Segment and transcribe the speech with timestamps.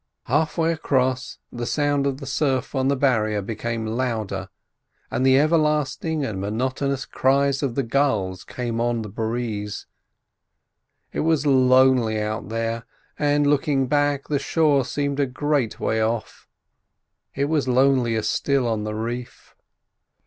[0.23, 4.49] Half way across the sound of the surf on the barrier became louder,
[5.11, 9.85] and the everlasting and monotonous cry of the gulls came on the breeze.
[11.13, 12.85] It was lonely out here,
[13.19, 16.47] and, looking back, the shore seemed a great way off.
[17.35, 19.53] It was lonelier still on the reef.